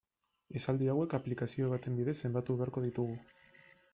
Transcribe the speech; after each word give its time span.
Esaldi 0.59 0.87
hauek 0.93 1.11
aplikazio 1.17 1.69
baten 1.75 1.99
bidez 2.01 2.17
zenbatu 2.27 2.57
beharko 2.61 2.85
ditugu. 2.87 3.21